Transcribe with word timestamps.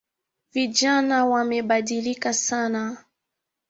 Vijana 0.53 1.25
wamebadilika 1.25 2.33
sana 2.33 2.97